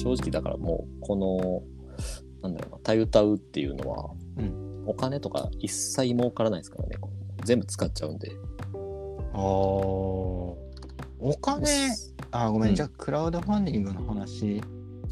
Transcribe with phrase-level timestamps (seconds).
[0.00, 1.62] 正直だからもうこの
[2.42, 6.96] なんだろうな「たゆたう」っていうのは、うんお金とか一切儲からないですからね。
[7.44, 8.32] 全部使っちゃうんで。
[9.34, 9.38] あー。
[9.38, 10.56] お
[11.40, 11.68] 金？
[12.30, 12.74] あごめん、うん。
[12.74, 14.60] じゃあクラウドファンディングの話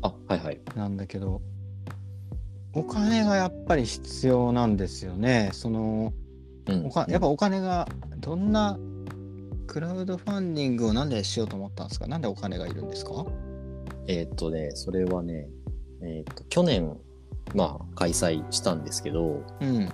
[0.01, 0.61] あはいはい。
[0.75, 1.43] なんだけど
[2.73, 5.51] お金がやっぱり必要なんですよね。
[5.53, 6.15] その
[6.67, 6.87] うん。
[6.87, 7.87] おかやっぱお金が
[8.21, 8.79] どんな
[9.67, 12.07] クラウドファンディングをなんでしようと思ったんですか？
[12.09, 13.27] なんでお金がいるんですか？
[14.09, 15.49] えーっとねそれはね
[16.03, 16.97] えーっと去年
[17.55, 19.89] まあ開催したんですけどうん。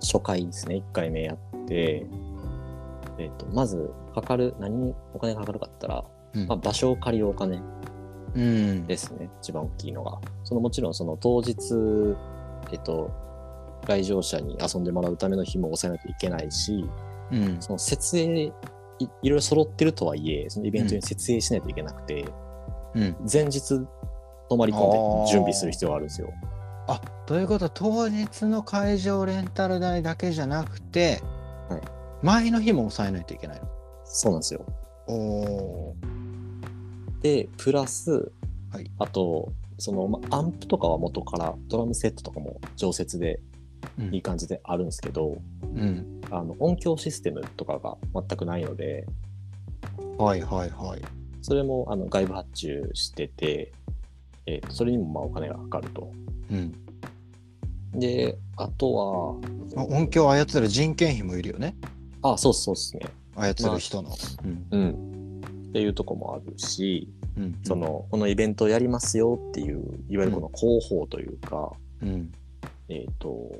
[0.00, 2.06] 初回ですね1回目やって
[3.18, 6.46] えーっとまずかかる何にお金がかかるかったら、うん。
[6.46, 7.60] まあ、場所を借りるお金
[8.34, 8.86] うん。
[8.86, 10.20] ですね、一番大きいのが。
[10.44, 11.54] そのもちろんその当日、
[12.72, 13.10] えっと、
[13.86, 16.84] 来場者に遊んでもらうための費も抑えないといけないし、
[17.32, 17.56] うん。
[17.60, 18.52] その設営い、
[19.00, 22.43] いろいろ揃ってるとはいえ、そのイベントに設営しないといけなくて、うん
[22.94, 23.60] 前日
[24.48, 26.32] 泊まり込んで準備する必要があるんですよ。
[26.86, 31.22] あということは当日の会場レンタル代だけじゃなくて、
[31.68, 31.80] はい。
[32.22, 33.68] 前の日も抑えないといけないの？
[34.04, 34.64] そうなんですよ。
[35.06, 35.96] おお
[37.22, 38.30] で、プラス、
[38.70, 38.90] はい。
[38.98, 46.20] あと、その、ま、アンプとかは元からドラムセットとかも常設でーいい感じであるんですけど、うん。
[46.30, 49.06] あの音響システムとかが全くないので、
[50.18, 51.02] はいはいはい
[51.44, 53.70] それもあの外部発注してて、
[54.46, 56.10] えーとそれにもまあお金がかかると。
[56.50, 56.72] うん。
[57.92, 59.34] で、あとは、
[59.76, 61.76] まあ音響を操る人件費もいるよね。
[62.22, 63.02] あ、そうそうですね。
[63.36, 64.66] 操る人の、うん。
[64.70, 65.40] うん。
[65.68, 71.70] っていうとこもあるし、うんその、このイベントをやりますよっていう、いわゆるこの広報というか、
[72.00, 72.32] うん。
[72.88, 73.50] えっ、と、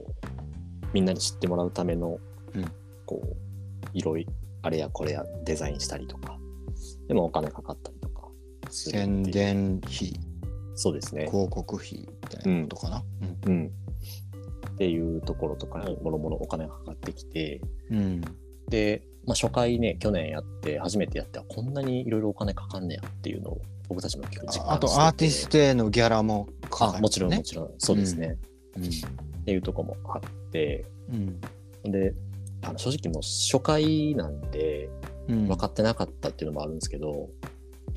[0.95, 2.19] みんなに知ってもらうための、
[2.55, 2.65] うん。
[3.05, 3.37] こう、
[3.93, 4.33] いろいろ、
[4.63, 6.39] あれやこれやデザインしたりとか、
[7.09, 8.29] でもお金かかったりとか
[8.71, 10.15] 宣伝費。
[10.75, 11.27] そうですね。
[11.31, 13.05] 広告費みたいなことかな？
[13.47, 13.71] うん。
[14.71, 17.61] っていうところとかにもろもろお金がかかってきて、
[17.91, 18.21] うん。
[18.69, 24.67] で、まあ、初回ね、去年やって、初めてやって、あこんなにいろいろお金かかんねやっていうのを僕たちも結構実感してて。
[24.71, 28.37] ああとアーティストへのギャラもかかるあもちろん、ねもちろん、そうですね。
[28.77, 28.85] うん。
[28.85, 28.89] っ
[29.45, 30.21] ていうとこもあっ
[30.51, 31.41] て、うん。
[31.93, 32.15] で、
[32.63, 37.29] あの正直もう初回なんで、うん分かってなかったっていうのもあるんですけど、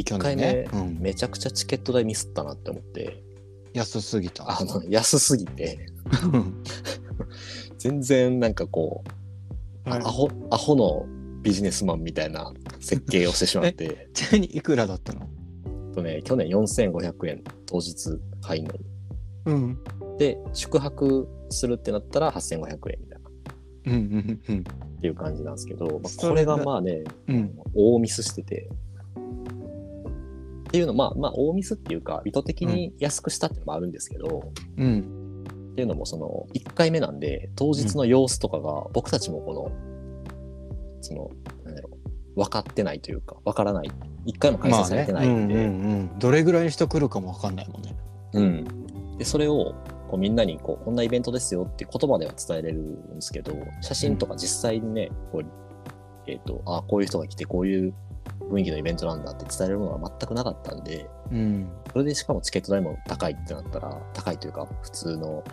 [0.03, 0.99] 去1回年目、ねうん。
[0.99, 3.23] めちゃくちゃチケット代ミスったなって思って、
[3.73, 4.49] 安すぎた。
[4.49, 5.87] あの、安すぎて、
[7.77, 9.03] 全然なんかこ
[9.85, 11.05] う、あはいアホ、アホの
[11.41, 15.29] ビジネスマンみたいな設計をしてしまって、 ちなみにいくらだったの？
[15.93, 17.43] とね、去年4500円。
[17.65, 18.79] 当日入んのに。
[19.45, 19.79] うん。
[20.17, 23.16] で、宿泊するってなったら8500円みたいな
[23.87, 27.59] っていう感じなんですけど、まあ、これがまあね、うん。
[27.73, 28.69] 大ミスしてて。
[30.67, 35.43] っていうのまあまあ大ミスっていうか意図的に安くしたっていうのもあるんですけど、うん。
[35.71, 39.71] っていうのもその1回目なんで当日の様子とかが僕たちもこの、
[41.01, 41.31] その
[41.63, 41.89] なんだろ
[42.35, 43.91] う分かってないというか分からない。
[44.25, 45.65] 1回も開催されてないんで、まあね。
[45.65, 46.19] うんうんうん。
[46.19, 47.95] どれぐらいの人来るかもわかんないもんね。
[48.33, 49.73] うん、でそれを
[50.07, 55.45] こうみんなにこうこんなイベントですよって言葉では伝えれるんですけど写真とか実際にね、こう
[56.27, 57.93] えー、とあこういう人が来てこういう
[58.51, 61.69] 雰囲気のイベントなんだって伝えるものが全くなかったんでうん。
[61.91, 65.43] それでしかもチケット代も高いってなったら高いというか普通の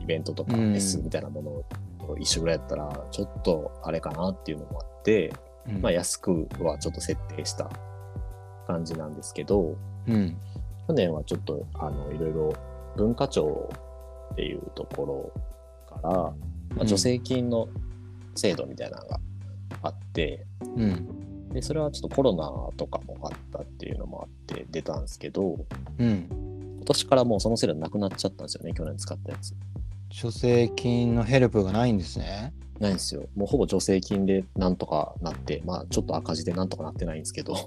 [0.00, 0.76] イベントとかうん。
[0.76, 5.32] S みたいなものと一緒ぐらいだったらちょっとあれかなっていうのもあって、
[5.80, 7.70] まあ、安くはちょっと設定した
[8.66, 9.76] 感じなんですけど、
[10.06, 10.36] うん。
[10.88, 12.52] 去年はちょっとあのいろいろ
[12.96, 13.70] 文化庁
[14.32, 15.32] っていうとこ
[15.86, 16.34] ろから、まあ、
[16.80, 16.88] うん。
[16.88, 17.68] 助成金の
[18.34, 19.20] 制度みたいなのが
[19.82, 21.50] あって、うん。
[21.52, 25.58] でそれはちょっとコロナとかもあったっていうのもあって出たんですけど
[25.98, 26.26] うん。
[26.76, 29.54] 今年からもうその制度なくなっちゃったんですよね去年使ったやつ。
[30.12, 32.52] 助成金のヘルプがないんですね。
[32.80, 33.28] ないんですよ。
[33.36, 37.54] もうほぼ助成金でなんとかなってまあちょっと赤字でなんとかなってないんですけど。
[37.54, 37.60] で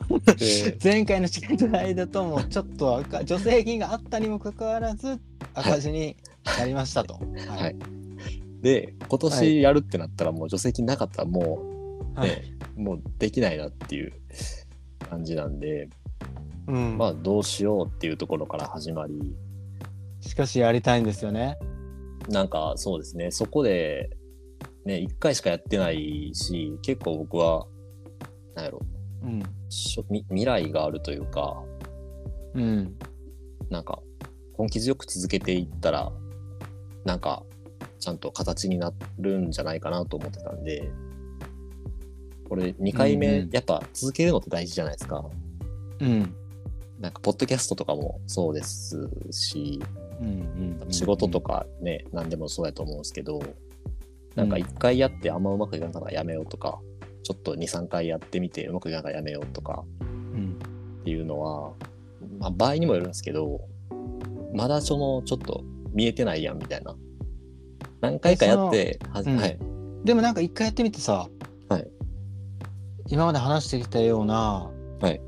[0.82, 5.18] 前回のチケット代だともうちょっと赤助成金があったにもかかわらず
[5.54, 6.16] 赤字に
[6.58, 7.14] なりましたと。
[7.48, 7.76] はい。
[8.60, 11.72] で今年やるってなったらもう助成金なかったらもう
[12.14, 12.28] はい。
[12.28, 12.42] ね、
[12.76, 14.12] もうできないなっていう
[15.08, 15.88] 感じなんで、
[16.66, 16.98] うん。
[16.98, 19.14] まあどうしようっていうところから始まり、
[20.20, 21.58] しかしやりたいんですよね。
[22.28, 24.10] なんかそうですね、そこで、
[24.84, 27.66] ね、1回しかやってないし、結構僕は、
[28.54, 29.42] なんやろ、うん。
[29.68, 31.62] しょみ未来があるというか、
[32.54, 32.96] うん。
[33.70, 34.00] なんか
[34.58, 36.12] 根気強く続けていったら、
[37.04, 37.42] なんか
[37.98, 40.90] ちゃんと形になるんじゃないかなと思ってたんで、
[42.48, 43.50] これ2回目、うんうん。
[43.50, 45.24] やっぱ続けるのって大事じゃないですか。
[46.00, 46.34] うん。
[47.00, 49.80] なんかポッドキャストとかもそうですし、
[50.20, 53.40] うんうんうん仕事とかね、何でもそうやと思うんですけど、
[54.34, 60.58] なんか一回やってあんまうまくいかなかったらやめようとか、ちょっと2、3回やってみてうまくいかなかったらやめようとかうん
[61.00, 61.72] っていうのは、
[62.38, 63.60] まあ場合にもよるんですけど、
[64.54, 66.94] まだそのちょっと見えてないやんみたいな。
[68.00, 69.58] 何回かやって、はうんはい。
[70.04, 71.28] でもなんか一回やってみてさ、
[71.68, 71.88] はい
[73.08, 74.70] 今まで話してきたような、
[75.00, 75.20] はい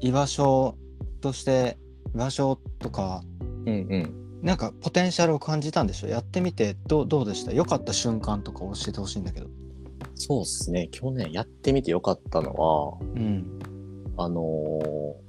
[0.00, 0.76] 居場所
[1.20, 1.78] として
[2.14, 3.22] 居場所とか
[3.66, 4.18] うんうん。
[4.42, 6.08] なんかポテンシャルを感じたんでしょ？
[6.08, 7.52] やってみてどうどうでした？
[7.52, 9.46] 良かった瞬間とか教えてほしいんだけど。
[10.24, 10.88] そうですね。
[10.92, 13.58] 去年やってみてよかったのは、うん
[14.16, 15.22] あのー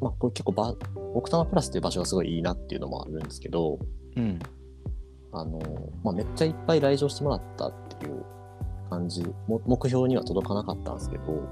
[0.00, 0.76] まあこれ結構ば、
[1.14, 3.80] 奥多摩プラスっていう場所がすごいいいなっていうのもあるんですけど、
[4.16, 4.38] うん
[5.32, 5.64] あのー
[6.04, 8.24] まあめっちゃいっぱい来場してもらったっていう
[8.88, 11.42] 感じ、も目標には届かなかったんですけど、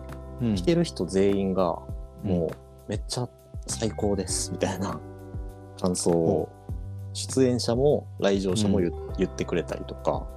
[0.41, 0.55] うん。
[0.55, 1.65] 来てる人全員が
[2.23, 3.29] もうめっちゃ
[3.67, 5.01] 最高ですみたいな
[5.81, 6.49] 感想を
[7.13, 10.29] 出演者も来場者も言,、言ってくれたりとか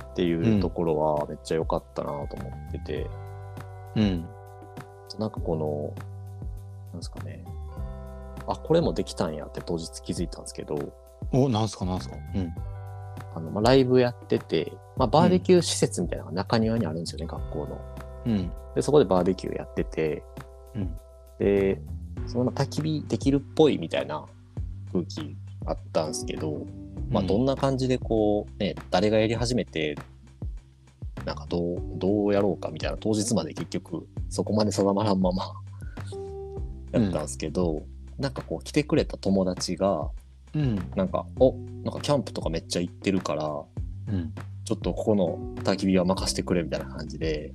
[0.00, 3.06] っていうところはめっちゃ良かったなと思ってて、
[3.96, 4.26] うん。
[5.18, 5.94] なんかこの
[6.92, 7.44] なんですかね。
[8.46, 10.78] あこれもできたんやって当日気づいたんですけど。
[11.32, 12.16] おなんすかなんすか？
[12.34, 12.54] うん。
[13.34, 17.80] あの、まあ、ライブやってて、まあ、バーベキュー施設みたいなのが中庭にあるんですよね、学校の。
[18.26, 18.50] うん。
[18.74, 20.22] でそこでバーベキューやってて、
[20.74, 20.96] うん。
[21.38, 21.80] で
[22.26, 24.24] そのまま焚き火できるっぽいみたいな
[24.92, 25.36] 空気
[25.66, 26.66] あったんですけど、
[27.10, 29.96] まあ、どんな感じでこう、ね、誰がやり始めて
[31.24, 35.52] なんかどうどうやろうかみたいな当日まで結局そこまで定まらんまま
[36.92, 37.82] やったんですけど、
[38.18, 40.08] なんかこう来てくれた友達が
[40.54, 40.76] うん。
[40.96, 41.52] なんかお
[41.84, 43.44] なんかキャンプとかめっちゃ行ってるから
[44.08, 44.32] うん。
[44.64, 47.52] ちょっとここの焚き火は任せてくれみたいな感じで、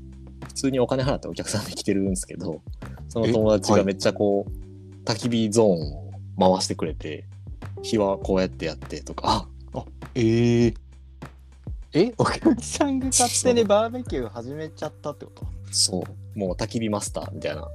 [0.48, 2.62] 普通にお金払ってお客さんで来てるんですけど、
[3.08, 7.26] その友達がめっちゃこう、焚き火ゾーンを回してくれて、
[7.84, 9.48] 火はこうやってやってとか、
[10.16, 10.74] ええ
[11.94, 12.14] え？
[12.18, 15.46] お客さんが勝手にバーベキュー始めちゃったってこと？
[15.72, 16.04] そ
[16.36, 17.68] う、もう焚き火マスターみたいな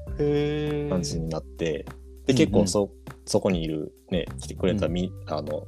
[0.90, 1.84] 感じになって、
[2.26, 2.90] で、うん結構そ、
[3.26, 5.66] そこにいるね、来てくれたみ、あの、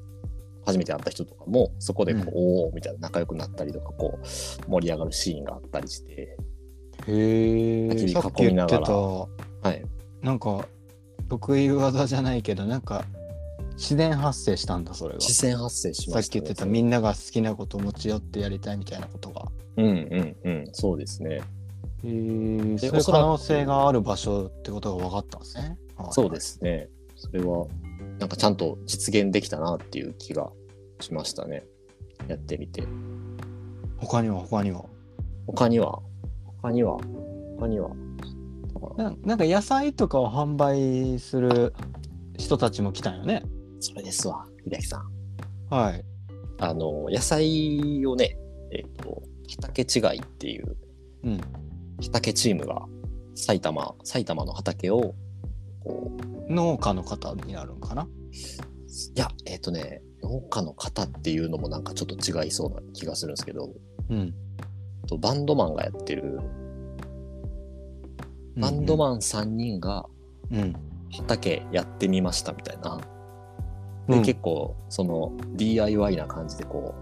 [0.65, 2.33] 初めて会った人とかも、そこでこう、うん。
[2.35, 4.27] おおみたいな仲良くなったりとか、こう、
[4.71, 6.37] 盛り上がるシーンがあったりして、
[7.07, 8.87] へえ囲みながら。
[8.87, 9.29] たは
[9.65, 9.85] い。
[10.23, 10.67] なんか
[11.31, 13.07] 得意技じゃないけどなんか
[13.81, 16.41] 自然発生したんだそれが自然発生しさましたね。
[16.41, 19.47] っき言ってたみんなが好きなことを持ち寄ってやりたいみたいなことが
[19.79, 21.37] うんうんうん、そうですね。
[21.37, 21.41] へ
[22.05, 26.89] えでそういうおそらく可能性がある場所ってことが分かったんですねはいそうですね。
[27.17, 27.67] それは、
[28.19, 30.51] なんかちゃんと実現できたなっていう気が
[31.01, 31.65] しましたね。
[32.29, 32.85] やってみて。
[33.97, 34.85] 他には他には？
[35.47, 36.01] 他には、
[36.63, 36.99] 他には、
[37.59, 37.91] 他には、
[38.97, 41.75] ななんか野菜とかを販売する
[42.39, 43.43] 人たちも来たんよね
[43.81, 45.75] それですわ、秀樹さん。
[45.75, 46.05] はい。
[46.59, 48.37] あの、野菜をね、
[48.71, 49.23] えっ、と、
[49.63, 50.77] 畑違いっていう
[51.25, 51.41] うん。
[52.03, 52.87] 畑チームが
[53.35, 55.15] 埼玉、埼玉の畑を、
[55.83, 56.13] こ
[56.49, 58.03] う、農家の方になるんかな？
[58.03, 58.07] い
[59.19, 63.71] や、えっ、とね、農家の方っていうのもなんかちょっと違いそうな気がするんですけど、
[64.11, 64.35] うん。
[65.07, 66.39] とバンドマンがやってる
[68.57, 70.07] バンドマン3人が
[70.51, 70.75] うん。
[71.13, 73.01] 畑やってみましたみたいな。
[74.11, 74.23] で、うん。
[74.25, 76.95] 結構その DIY な感じでこ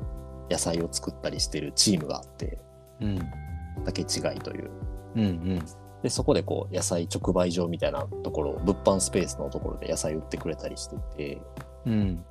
[0.49, 2.59] う野菜を作ったりしてるチームがあって、
[3.01, 3.19] うん
[3.85, 4.71] 畑違いという。
[5.17, 5.23] うん。
[5.23, 5.63] うん
[6.03, 11.43] で、そこでこう野菜直売所みたいなところ、物販スペースのところで野菜売ってくれたりしてて、
[11.87, 12.25] うん。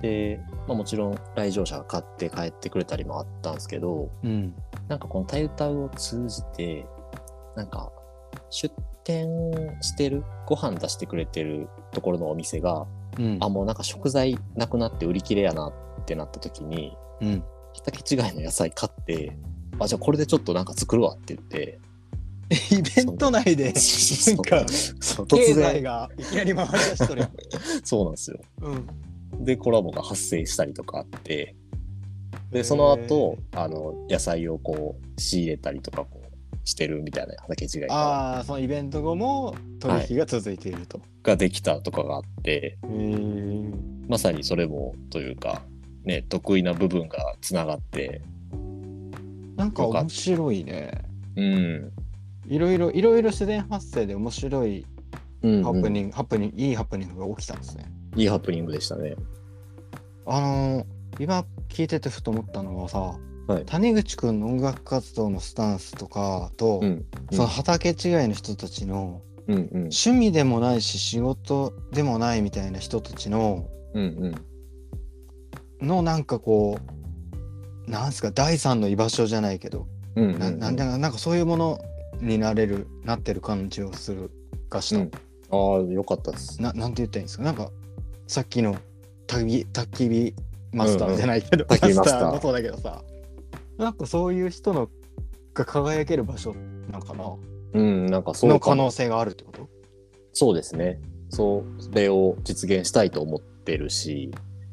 [0.00, 4.54] で、まあ、もちろん来場者が買って帰ってくれたりもあったんですけど、うん。
[4.88, 6.86] なんかこのタイ歌を通じて、
[7.54, 7.92] なんか
[8.50, 9.28] 出店
[9.80, 12.86] してる、ご飯出してくれてるところのお店が、
[13.18, 13.38] うん。
[13.40, 17.44] あ、もうなんか食材なくなって売り切れやなってなった時に、うん。
[17.74, 19.36] 畑違いの野菜買って、
[19.78, 21.80] あ、じゃあこれでちょっとなんか作るわって言って、
[22.70, 24.36] イベント内でそう。
[24.36, 27.28] なんか経突然、済がいきなり回り出しとる
[27.84, 28.38] そうなんですよ。
[28.62, 29.44] うん。
[29.44, 31.56] で、コラボが発生したりとかあって、
[32.50, 36.23] で、その後、あの、野菜をこう、仕入れたりとかこう
[36.64, 37.94] してるみたいな畑違いが。
[37.94, 42.78] ああそのイベント後も取引が続いていると、ができたとかがあって、
[44.08, 45.62] まさにそれもというか、
[46.04, 48.22] ね、得意な部分がつながって、
[49.56, 51.02] なんか面白いね。
[51.36, 51.92] うん。
[52.46, 54.86] いろいろいろいろ自然発生で面白い
[55.44, 57.84] うん、ハプンニング、ハプニングいいハプニングが起きたんですね。
[58.12, 58.22] グ。
[58.22, 59.14] いいハプニングでしたね。
[60.26, 60.84] あのー
[61.20, 63.16] 今聞いててふと思ったのはさ、
[63.46, 63.64] はい。
[63.66, 67.04] 谷口くんの音楽活動のスタンスとかと、うん。
[67.30, 67.94] その畑違い
[68.28, 69.66] の人たちのうんうん。
[69.72, 74.34] 趣味でもないし仕事でもないみたいな人たちのうん
[75.80, 75.86] うん。
[75.86, 76.78] のなんかこ
[77.86, 79.86] うなんすか第三の居場所じゃないけど、
[80.16, 81.78] うんうんななんだかなんかそういうもの
[82.20, 84.30] になれるなってる感じをする
[84.70, 85.10] がした、うん。
[85.50, 86.62] ああよかったです。
[86.62, 87.44] ななんて言ったらいいんですか？
[87.44, 87.70] なんか
[88.26, 88.76] さっきの
[89.26, 90.34] 焚き火
[90.72, 93.02] マスターじゃないけど、焚き火マスターもそうだけどさ
[93.78, 94.88] なんかそういう人の
[95.54, 96.54] が輝ける場所
[96.90, 97.34] なんかな？
[97.74, 99.68] うんなんかそうの可能性があるってこと
[100.32, 101.00] そうですね。
[101.30, 104.30] そうそれを実現したいと思ってるし。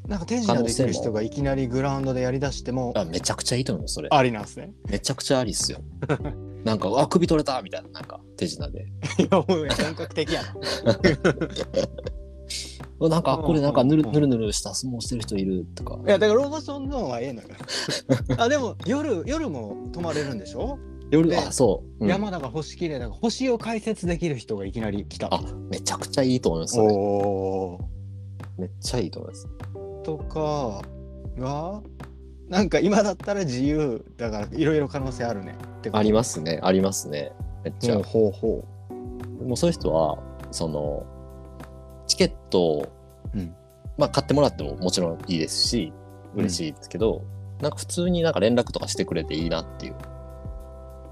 [0.08, 4.10] なんか手品できる人がいきなりグラウンドでやりだしてもあめちゃくちゃいいと思うそれ。
[4.12, 4.74] ありなんですね。
[4.90, 5.80] めちゃくちゃありっすよ。
[6.66, 8.82] なんかあ首取れたみたいななんか手品で。
[9.20, 10.54] いやもう本格的やな。
[13.00, 15.98] なんかあこれなんかぬるうんぬるぬるした相撲してる人いるとか。
[16.06, 17.48] いやだからローバソンゾーンはええのよ。
[18.38, 20.78] あでも夜夜も泊まれるんでしょ、
[21.10, 22.10] で夜あそう、うん。
[22.10, 25.34] 山田が星綺麗だから星を解説できる人がいきなり来た。
[25.34, 28.62] あめちゃくちゃいいと思いますおー。
[28.62, 29.48] めっちゃいいと思います。
[30.04, 30.82] とか
[31.38, 31.82] が
[32.50, 35.56] なんか今だったら自由だからいろいろ可能性あるね。
[35.92, 37.32] ありますねありますね。
[37.64, 40.18] めっちゃ、ほうほうほもうそういう人は
[40.52, 41.06] その
[42.12, 42.88] チケットを、
[43.34, 43.56] うん。
[43.98, 45.94] まあ買ってもらってももちろんいいですし
[46.36, 47.24] 嬉しいですけど、
[47.62, 49.96] なんか普通になんか連絡とかしてくれていいなっていう。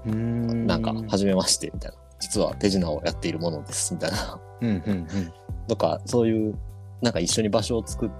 [0.06, 0.10] う。
[0.10, 0.66] ん。
[0.66, 1.98] なんか初めましてみたいな。
[2.18, 4.40] 実は手品をやっているものですみたいな。
[4.60, 5.08] うんうんうん。
[5.68, 6.58] とかそういう
[7.00, 8.10] なんか一緒に場所を作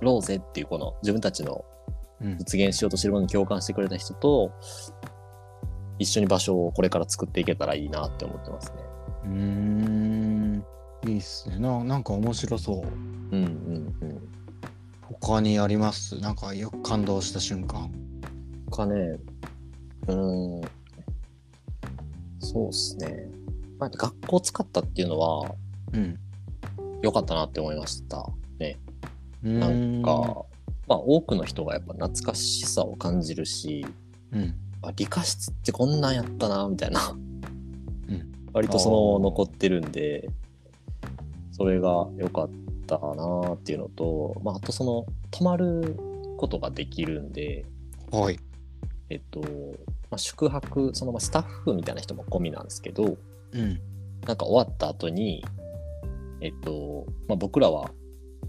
[0.00, 1.64] ろうぜっていうこの自分たちの
[2.20, 2.38] うん。
[2.38, 4.50] 実現しようとしてるものに共感してくれた人と
[6.00, 8.76] 一緒に場所をこれから作っていけたらいいなって思ってますね。
[9.24, 10.03] うーん
[11.06, 11.58] いいっすね。
[11.58, 13.36] ななんか面白そう。
[13.36, 14.28] うんうんうん。
[15.20, 16.18] 他にあります？
[16.18, 17.90] なんかよく感動した瞬間。
[18.70, 20.62] 他ね、うーん、
[22.40, 23.28] そうっすね。
[23.78, 25.54] まあ、学校使ったっていうのは
[25.92, 26.18] うん。
[27.02, 28.26] 良かったなって思いました
[28.58, 28.78] ね。
[29.42, 30.46] ななんか、
[30.88, 33.84] まあ多くの人がやっぱ懐かしさを感じるし、
[34.32, 34.54] うん。
[34.82, 37.10] あ理科室ってこんなんやったな、みたいな。
[37.10, 38.32] うん。
[38.54, 40.30] 割とその残ってるんで、
[41.56, 42.50] それが良かっ
[42.86, 45.96] たなっていうのと、まああとその泊まる
[46.36, 47.64] ことができるんで、
[48.10, 48.38] はい。
[49.08, 53.16] えっと、まあ、宿泊、そのまあスタッフみたいな人も込みなんですけど、
[53.52, 53.80] うん。
[54.26, 55.44] なんか終わった後に、
[56.40, 57.90] えっと、まあ、僕らは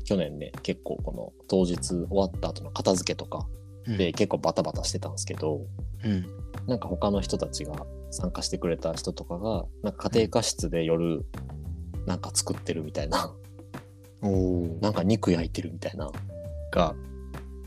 [0.04, 3.48] 去年ね、結構この当日終わった後の片付けとか
[3.86, 5.62] で結構バタバタしてたんですけど、
[6.04, 6.26] うん。
[6.68, 11.26] なんか他の人たちが参加してくれた人とかが、なんか家庭科室で夜、
[12.06, 13.34] なんか作ってるみたいな、
[14.22, 16.12] おおなんか肉焼いてるみたいな、
[16.72, 16.96] が、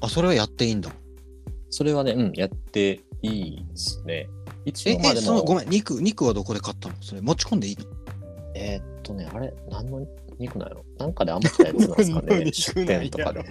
[0.00, 0.90] あそれはやっていいんだ。
[1.70, 4.28] それはね、うん、やっていいですね。
[4.64, 6.94] 一え応まあでそのごめん肉肉はどこで買ったの？
[7.00, 7.84] それ持ち込んでいいの？
[8.54, 10.06] えーっとね、あれ、何の
[10.38, 10.84] 肉なんやろ？
[10.98, 13.44] なんかで余ったやつなんですか何のね 肉出 店とかで。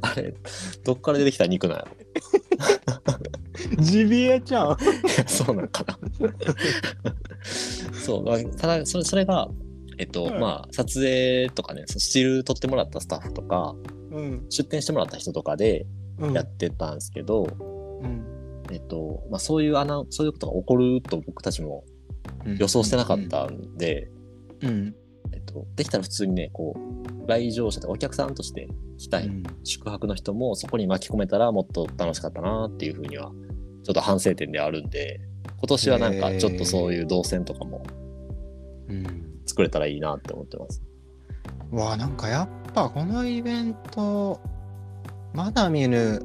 [0.00, 0.34] あれ、
[0.84, 1.86] どっから出てきた肉なんや
[3.78, 4.68] ジビエちゃん。
[4.68, 4.76] ろ
[5.26, 5.98] そうなんかな。
[8.04, 9.48] そう、まあただ、それそれが、
[9.98, 10.40] えっと、うん。
[10.40, 13.74] まあ、撮影とかね、スチール撮ってもらったスタッフとか、
[14.10, 14.46] うん。
[14.48, 15.86] 出店してもらった人とかで
[16.18, 16.34] うん。
[16.34, 17.44] やってたんですけど、
[18.02, 18.24] うん。
[18.70, 21.84] えっと、まあ、そういうアナウンそういうことが起こると僕たちも
[22.44, 24.10] 予想してなかったんで、
[24.62, 24.94] うん。
[25.32, 29.42] えっと、できたら普通にね、こう、来場者でお客さんとして来たい、うん。
[29.64, 33.32] 宿泊の人もそこに巻き込めたらもっと楽しかったなっていうふうには、
[33.82, 35.20] ちょっと反省点であるんで、
[35.58, 37.82] 今年はなんかちょっとそういう動線とかも
[38.88, 39.25] うん
[39.56, 40.82] 作れたらいいなって思ってます。
[41.72, 44.38] うわなんかやっぱこのイベント
[45.32, 46.22] まだ見ぬ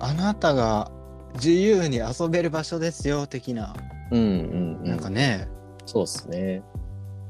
[0.00, 0.90] あなたが
[1.34, 3.74] 自由に遊べる場所ですよ的な、
[4.10, 4.84] うんうんうん。
[4.84, 5.48] なんかね
[5.86, 6.62] そうですね。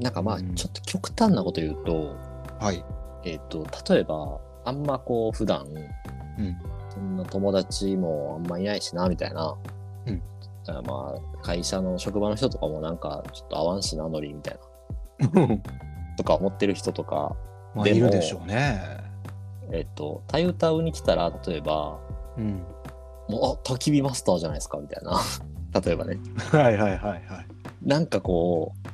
[0.00, 2.16] なんかまあ、うんちょっと極端なこと言うと、
[2.58, 2.82] はい
[3.24, 5.66] えっ、と、例えば、あんまこう、普段、
[6.38, 6.56] うん
[6.88, 9.54] そんな友達もあんまいないしな、みたいな。
[10.06, 10.22] うん
[10.64, 14.60] だからまあ、会社の職場の人とかもなんか、ちょっと合わんしな、ノリみたいな。
[16.16, 17.36] とか思ってる人とか、
[17.74, 19.06] まあいるでしょうね。
[19.72, 21.98] えっ、と、タイ歌うに来たら、例えば、
[22.36, 22.62] うん。
[23.28, 25.20] もう、あ、焚き火マスターじゃないですか、みたいな。
[25.80, 26.18] 例えばね。
[26.36, 27.22] はいはいはいはい。
[27.82, 28.88] なんかこう、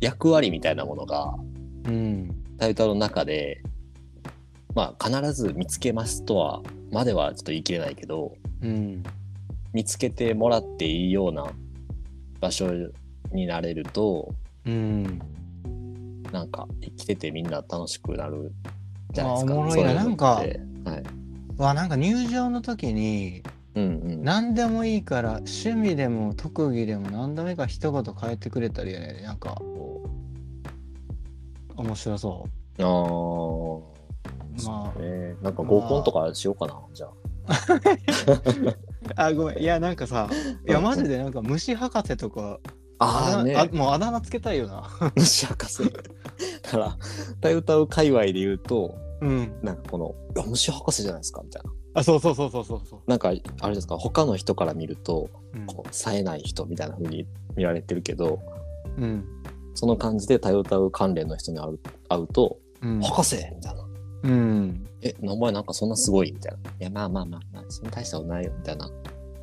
[0.00, 1.34] 役割みたいなものが、
[1.84, 2.44] うん。
[2.58, 3.62] タイトルの中で、
[4.74, 9.02] まあ、必ず見つけますとは、まではちょっと言い切れないけど、うん。
[9.72, 11.46] 見つけてもらっていいような
[12.40, 12.70] 場所
[13.32, 15.20] になれると、うん
[16.32, 18.52] なんか生きててみんな楽しくなる
[19.12, 19.52] じゃないですか。
[19.52, 21.02] あおもろいなそううのってはい。
[21.56, 23.42] わなんか入場の時に
[23.74, 24.24] うんうん。
[24.24, 29.60] 何でもいいから趣味でも特技でも何でもいいから一言変えてくれたりねなんか
[31.76, 32.44] 面白そ
[32.78, 32.86] ああ。
[32.86, 37.12] うまえー、なんか合コンとかしようかな、じゃあ。
[39.16, 40.28] ああごめんいやなんかさ
[40.66, 42.58] いやうんマジでなんか虫博士とか
[42.98, 43.54] ああね。
[43.54, 44.88] あもうあだ名つけたいよな。
[45.16, 45.84] 虫博士。
[46.62, 46.96] だから、
[47.38, 49.52] 歌う歌う界隈で言うと、うん。
[49.62, 51.72] なんかこの、いや虫博士じゃないですか、みたいな。
[51.94, 53.00] あそうそうそうそうそうそう。
[53.06, 55.66] なんか、あれですか、他の人から見ると、うん。
[55.66, 58.40] こう、冴えない人みたいな風に見られてるけど、
[58.98, 59.24] うん。
[59.74, 63.36] その感じで歌う歌う関連の人に会う会うと、うん博士！
[63.36, 63.86] みたいな。
[64.22, 66.32] うんえ、お前なんかそんなすごい？
[66.32, 66.58] みたいな。
[66.70, 68.90] いや、まあまあまあまあ、そんな大したことないよ、みたいな。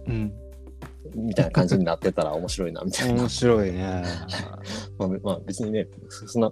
[0.08, 0.34] うん
[1.16, 3.22] みたいな感じになってたら面白いな、みたいな。
[3.22, 4.04] 面白いね
[4.98, 6.52] まあ、まあ、別にね、そんな、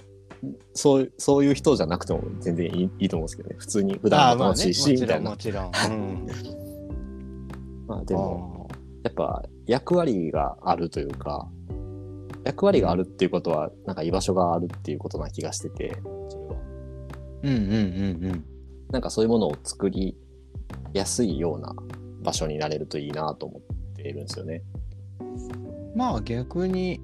[0.74, 3.56] そうそういう人じゃなくても全然いいいいと思うんですけどね。
[3.60, 5.38] 普通に普段も楽しいし、みたいなも。
[5.38, 6.28] ちろんうん、
[7.88, 8.68] まあでも、
[9.04, 11.48] やっぱ役割があるというか、
[12.44, 15.96] 役割があるっていうことは、なんか居場所があるっていうことな気がしてて、
[16.30, 16.56] それは。
[17.44, 17.58] うんうんう
[18.34, 18.46] ん
[18.92, 20.18] なんかそういうものを作り
[20.94, 21.74] やすいような
[22.22, 24.62] 場所になれるといいなと思っているんですよね。
[25.20, 27.02] うんまあ逆に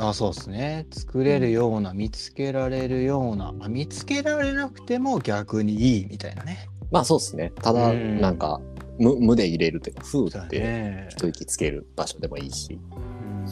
[0.00, 0.86] あそうですね。
[0.92, 6.68] 作れるような、見つけられるようなあ見つけられなくても逆にいいみたいなね。
[6.92, 7.52] まあそうですね。
[7.62, 8.20] ただ、うん。
[8.20, 8.60] なんか、
[8.98, 11.08] 無無で入れるというか、ふうだってね。
[11.10, 12.78] 一息つける場所でもいいし。
[12.92, 13.46] うん。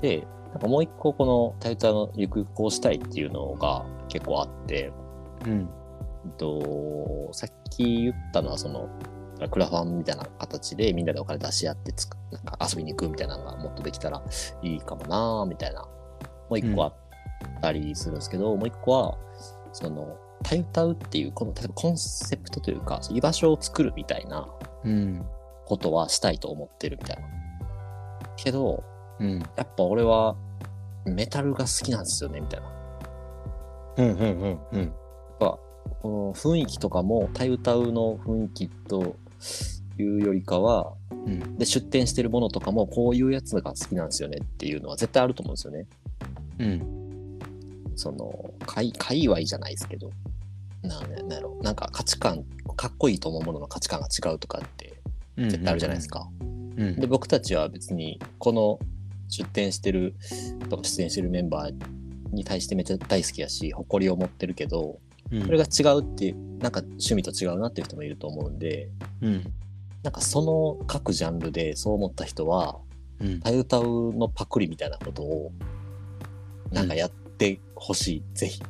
[0.00, 4.92] で、なんかもう一個このタイタのゆくゆくこうしたいっていうのが結構あって、
[5.46, 5.68] うん。
[6.24, 8.88] えっと、さっき言ったのはその、
[9.48, 14.22] クラファンみたいな形でみんなでお金出し合ってつくなんか遊びに行くみたいなのがもっとできたら
[14.62, 15.88] いいかもなみたいな、も
[16.50, 16.94] う一個あっ
[17.60, 19.18] たりするんですけど、もう一個は、
[19.72, 24.48] その、タイタウっていう、この、例えばコンセプトというか、居場所を作るみたいな
[24.84, 25.24] うん
[25.66, 27.22] ことはしたいと思ってるみたいな。
[28.36, 28.82] けど、
[29.18, 30.36] うんやっぱ俺は
[31.04, 32.72] メタルが好きなんですよね、みたいな。
[33.98, 34.90] うんうんうんうんやっ
[35.38, 35.58] ぱ
[36.00, 39.16] この雰囲気とかもタイ歌うの雰囲気と
[39.98, 40.94] いうよりかは
[41.26, 41.56] うん。
[41.58, 45.86] で出店してるものとかもこういうやつが好きなんですよねっていうのは絶対あると思うんですよね。
[46.58, 47.38] うん。
[47.96, 50.10] その界界隈じゃないですけど。
[50.82, 52.44] なんなんやろなんか価値観
[52.76, 54.94] かっこいいと思うものの価値観が違うとかって
[55.36, 56.28] うん絶対あるじゃないですか。
[56.40, 56.44] う
[56.84, 56.96] ん。
[56.96, 58.78] で僕たちは別にこの
[59.28, 60.14] 出店してる
[60.68, 61.74] とか出演してるメンバー
[62.32, 68.90] に対してめっちゃ大好きやし誇りを持ってるけどうんそれが違うってなんか趣味と違うなっていう人もいると思うんで
[69.22, 69.52] うん。
[70.02, 72.78] なんかその各ジャンルでそう思った人は
[73.20, 73.40] うん。
[73.40, 75.52] タイ歌うのパクリみたいなことを
[76.70, 78.62] なんかやってほしい、ぜひ。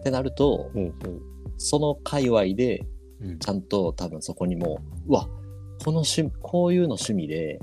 [0.00, 1.22] ってなるとほうほう
[1.58, 2.84] その界隈で
[3.20, 3.38] うん。
[3.38, 5.28] ちゃんと多分そこにもうわ
[5.84, 7.58] この趣味こういうの趣味で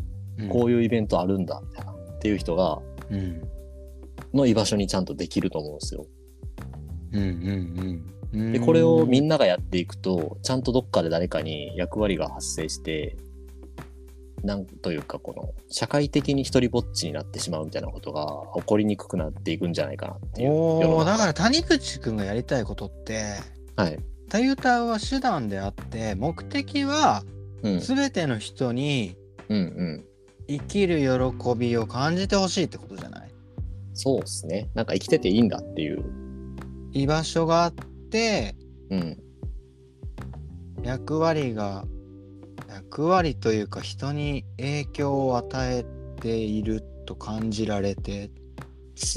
[0.50, 2.80] こういうイベントあるんだみたいなっていう人が
[3.12, 3.42] うん。
[4.34, 6.06] の居場所にちゃんとできると思うんですよ。
[7.12, 8.52] うんうんうん。
[8.52, 13.18] でこれをみなんながやっていくとちゃんとどっかで誰かに役割が発生して
[14.44, 23.34] なんというかこの社会的に一人ぼっちになってしまうみたいなことが起こりにくくなっていくんじゃないかなっていうおだから谷口くんがやりたいことって
[23.76, 27.24] はい、タユタは手段であって目的は
[27.62, 29.18] うん、全ての人に
[29.50, 30.06] うんうん。
[30.48, 33.30] 生きる喜びを感じてほしいってことじゃない？
[33.94, 34.70] そうですね。
[34.74, 36.04] なんか生きてていいんだっていう、
[36.92, 37.74] 居場所があっ
[38.12, 38.56] て
[38.90, 39.18] うん、
[40.84, 41.86] 役割が
[42.68, 45.86] 役割というか人に影響を与え
[46.22, 48.32] ていると感じられて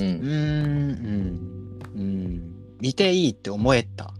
[0.00, 2.54] ううんうんうん。
[2.80, 4.14] 見ていいって思えた。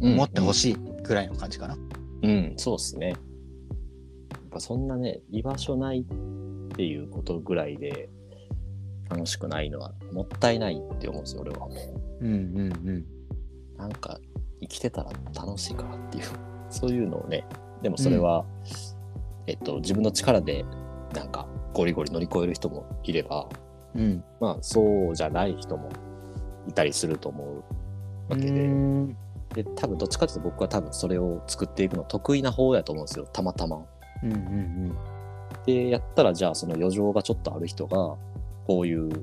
[0.00, 1.76] 思ってほい、しいぐらいの感じかな。
[2.22, 2.30] うん。
[2.30, 3.10] うんそうですね。
[3.10, 3.18] やっ
[4.50, 8.08] ぱそんなね居場所ないっていうことぐらいで
[9.12, 11.68] 楽しくないのはもったいないって思うんですよ俺は。
[12.20, 13.04] うんうん
[13.76, 14.18] なんか
[14.60, 16.24] 生きてたら楽しいかなっていう、
[16.70, 17.44] そういうのをね、
[17.82, 18.44] でもそれは、
[19.46, 20.64] えっと、自分の力で
[21.14, 23.48] なんかゴリゴリ乗り越える人もいれば、
[23.94, 24.02] うん。
[24.02, 25.88] うんまあそうじゃない人も
[26.68, 27.56] いたりすると思う
[28.30, 29.16] わけで、うん。
[29.52, 33.84] で、多分どっちかというと僕は多分それを作っていくの得意な方やと思うんですよ、たまたま。
[34.22, 34.96] うんうん。
[35.66, 38.16] で、やったらじゃあその余剰がちょっとある人が、
[38.66, 39.18] こういう、いわ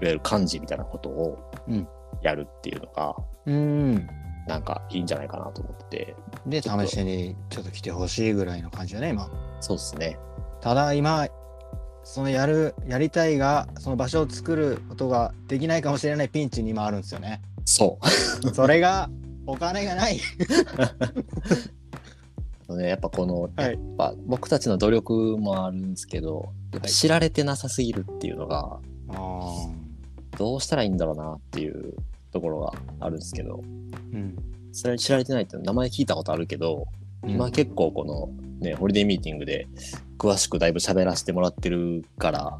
[0.00, 1.88] ゆる漢字みたいなことをうん
[2.22, 4.08] やるっていうのが、うん
[4.46, 9.30] なんかいいんじゃないかなと思ってて、で試しにちょっと来てほしいぐらいの感じだね今。
[9.60, 10.18] そうですね。
[10.60, 11.28] ただ今
[12.04, 17.40] そのやるやりたいがその場所を作ることができないかもしれないピンチに今あるんですよね。
[17.64, 17.98] そ
[18.44, 18.54] う。
[18.54, 19.08] それが
[19.46, 20.20] お金がない。
[22.68, 29.66] ね、やっぱこの、はいやっぱ僕たちの努力もあるんですけど、やっぱ知られてなさすぎるっていうのが、あ
[30.36, 31.94] どうしたらいいんだろうなっていう
[32.32, 33.62] ところがあるんですけど、
[34.12, 34.36] うん。
[34.72, 36.86] それ知られてないって名前聞いたことあるけど、
[37.26, 38.28] 今結構この
[38.60, 39.66] ね、ホリデーミーティングで
[40.18, 42.58] 詳しくだいぶ喋らせてもらってるから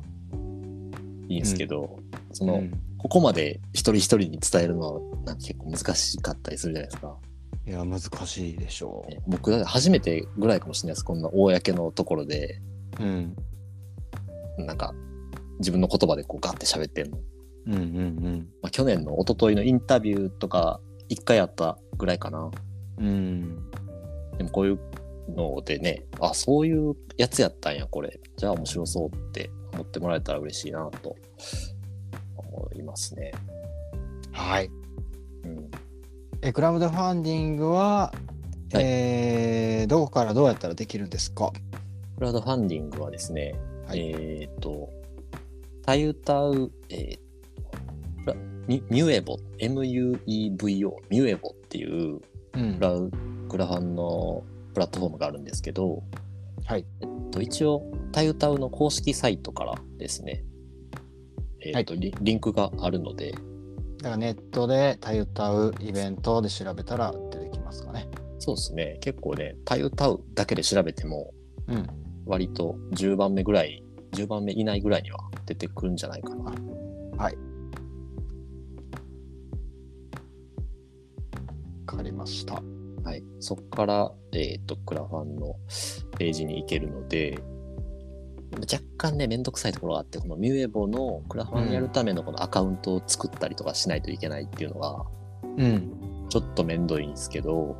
[1.28, 1.98] いいんですけど、
[2.32, 7.16] その、うんここまで一人一人に伝えるのはなんか結構難しかったりするじゃないですか。
[7.66, 11.04] いや、難しいでしょね僕初めてぐらいかもしれないです。
[11.04, 12.62] こんな公のところで、
[12.98, 13.02] う。
[13.02, 13.36] うん。
[14.58, 14.94] なんか
[15.58, 17.18] 自分の言葉でこうガッて喋ってんの。
[17.66, 22.50] うんうんまあ、去年の一昨日のインタビューとか一回あったぐらいかな。
[22.98, 23.06] うん。
[23.06, 23.68] うん。
[24.38, 24.80] でもこういう
[25.34, 28.20] のでね、あ、そういうやつやったんや、これ。
[28.36, 31.16] じゃあ面白そうって思ってもらえたら嬉しいなと
[32.36, 33.32] 思いますね。
[34.32, 34.70] はい。
[35.44, 35.70] うん。
[36.42, 38.12] え、クラウドファンディングは、
[38.72, 41.52] はいえーどこからどうやったらできるんですか？
[42.16, 43.54] クラウドファンディングはですね、
[43.86, 44.90] はいえっ、と、
[45.84, 47.24] タユタウ、えー
[48.66, 52.20] ミミュエボ、M-U-E-V-O、ミュエボっていう
[52.54, 53.10] うんクラウ
[53.48, 54.42] クラファンの
[54.72, 56.02] プラットフォームがあるんですけど、
[56.66, 56.86] はい。
[57.00, 60.44] えっと、一応、タユタウの公式サイトからですね、
[61.60, 63.38] えっとリリンクがあるので、だ
[64.04, 68.08] からネットでたゆたうイベントで調べたら出てきますかね。
[68.38, 71.32] そうですね、結構ね、タユタウだけで調べても、
[71.68, 71.86] うん。
[72.26, 73.82] 割と10番目ぐらい、
[74.12, 76.52] 10番目以内ぐらいには出てくるんじゃないかな。
[77.16, 77.36] はい。
[81.86, 82.62] わかりました。
[83.04, 83.22] はい。
[83.40, 85.56] そこから、えっ、と、クラファンの
[86.18, 87.38] ページに行けるので、
[88.60, 95.04] 若干ね、めんどくさいところがあって、このミュエボのクラファンやるためのこのアカウントを作ったりとかしないといけないっていうのが、
[95.58, 96.26] うん。
[96.28, 97.76] ちょっとめんどいんですけど、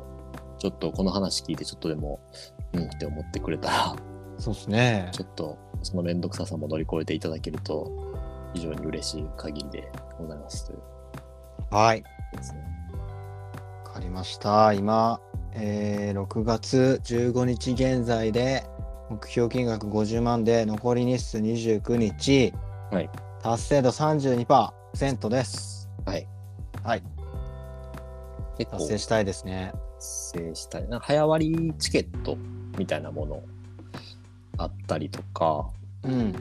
[0.59, 2.19] ちょっとこの話聞いてちょっとでも、
[2.73, 3.95] うんって思ってくれたら、
[4.37, 5.09] そうですね。
[5.11, 7.91] ちょっとそのめんどくささも乗り越えていただけると、
[8.53, 10.79] 非常に嬉しい限りでございますという
[11.71, 12.03] はい。
[12.35, 12.59] ですね。
[13.85, 14.73] わかりました。
[14.73, 15.19] 今、
[15.53, 18.65] えー6月15日現在で
[19.09, 22.53] 目標金額50万で残り日数29日、
[22.91, 23.09] はい
[23.41, 25.87] 達成度32%です。
[26.05, 26.27] はい。
[26.83, 27.03] はい。
[28.57, 29.71] 結構達成したいですね。
[30.31, 30.87] 達成したい。
[30.87, 32.37] なんか早割チケット
[32.77, 33.43] みたいなもの
[34.57, 35.69] あったりとか、
[36.03, 36.33] うん。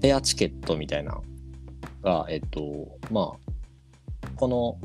[0.00, 1.24] ペアチケットみたいなの
[2.02, 4.78] が、えっと、まあ、この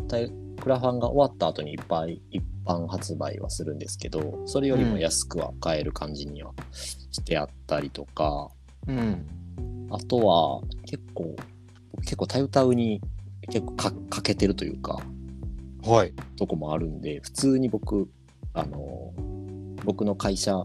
[0.62, 6.54] クラファンが終わった後にいっぱい一般発売はするんですけど、それよりも安くは買える感じには
[7.12, 8.50] してあったりとか、
[8.88, 9.26] うん。
[9.92, 11.36] あとは結構、
[11.92, 13.02] 僕結構タユタウに
[13.50, 15.02] 結構かかけてるというか、
[15.84, 16.14] はい。
[16.38, 18.10] とこもあるんで、普通に僕、
[18.54, 19.14] あの、
[19.86, 20.64] 僕の会社、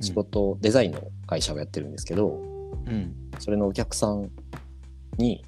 [0.00, 2.40] 仕事、デザインの会社をやってるんですけど、
[2.86, 3.14] うん。
[3.38, 4.30] それのお客さん
[5.16, 5.44] に、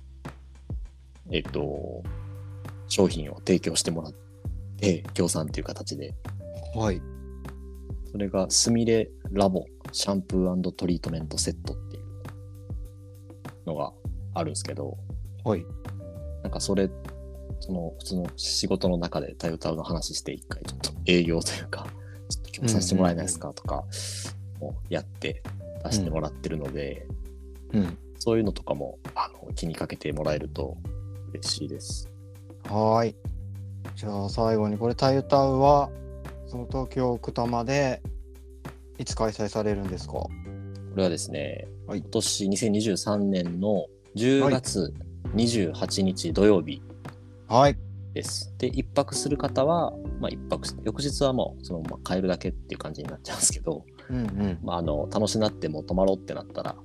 [1.30, 2.02] えっと、
[2.88, 4.12] 商品を提供してもらっ
[4.78, 6.14] て、協賛っていう形で、
[6.74, 7.00] はい。
[8.10, 12.04] それがスミレラボシャンプートリートメントセットっていう
[13.66, 13.92] のが
[14.34, 14.96] あるんですけど、
[15.44, 15.64] はい。
[16.42, 16.88] なんかそれ、
[17.60, 21.86] その普通の仕事の中でタヨタウの話して一回ちょっと営業というか、
[22.56, 23.52] ちょっと協賛してもらえないですか？
[23.52, 23.84] とか、
[24.60, 25.42] もやって
[25.84, 27.06] 出してもらってるので、
[27.72, 27.98] うん。
[28.18, 30.76] そういうのとかもあの気にかけてもらえると
[31.32, 32.08] 嬉しいです。
[32.64, 33.16] はーい。
[33.94, 35.90] じゃあ最後にこれタイユタウは
[36.48, 38.02] その東京奥多摩で
[38.98, 40.12] いつ開催されるんですか？
[40.14, 40.30] こ
[40.96, 44.94] れはですね、はい今年2023年の10月
[45.34, 46.80] 28日土曜日
[47.48, 47.76] はい。
[48.16, 48.54] です。
[48.56, 54.58] で、一泊する方は、まあ一泊して、翌日はもうそのまま帰るだけっていう感じになっちゃうんですけど、うんうん。
[54.62, 56.76] まあ、あの、楽しなっても泊まろうってなったら、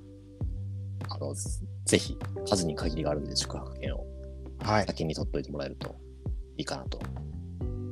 [1.08, 1.34] あの、
[1.86, 4.04] ぜひ数に限りがあるんで宿泊券を
[4.62, 4.86] はい。
[4.86, 5.96] 先に取っといてもらえると
[6.56, 7.00] いいかなと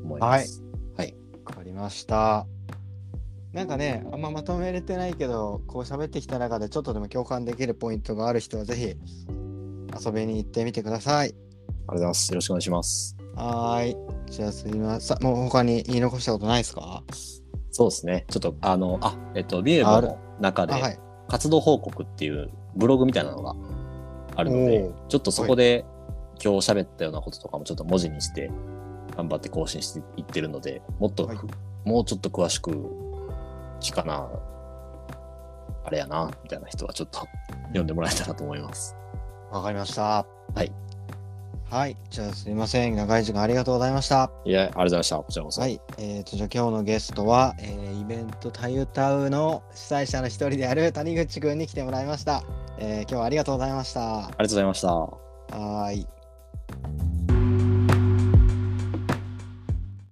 [0.05, 0.63] 思います。
[0.97, 1.15] はい。
[1.47, 2.47] わかりました。
[3.53, 8.95] なんかね、あんままとめれてないけど、こう喋ってきた中でちょっとでも共感できるポイントがある人はぜひ
[10.07, 11.29] 遊びに行ってみてください。
[11.29, 12.31] ありがとうございます。
[12.31, 13.20] よろしくお願いします。
[13.35, 13.97] はーい。
[14.31, 15.23] じゃあすいません。
[15.23, 17.03] もう他に言い残したことないですか？
[17.71, 18.27] そうですね。
[18.31, 20.99] ちょっとあの、あ、えっと、ビエボあるの中あ、ではい。
[21.29, 23.55] 活動報告っていうブログみたいなのが
[24.37, 25.85] あるのでちょっとそこで
[26.43, 28.51] 今日喋ったようなこととかもちょっと文字にして
[29.17, 31.39] 頑張って更新していってるので、もっと、はい
[31.83, 32.73] もうちょっと詳しく
[33.81, 34.29] 聞かな、
[35.83, 37.21] あれやな、みたいな人はちょっと
[37.69, 38.95] 読んでもらえたらと思います。
[39.51, 40.27] わかりました。
[40.55, 40.71] はい。
[41.71, 41.97] はい。
[42.11, 42.97] じゃあすいません。
[42.97, 44.33] 長い時間ありがとうございました。
[44.45, 45.17] いや、ありがとうございました。
[45.19, 45.61] こちらこそ。
[45.61, 45.81] はい。
[45.99, 52.43] えー、と、じゃあ今日のゲストは、えーイベントたゆたうの主催者の一人である谷口くんに来てもらいました。
[52.79, 54.19] えー今日はありがとうございました。
[54.19, 54.89] ありがとうございました。
[54.89, 57.10] はーい。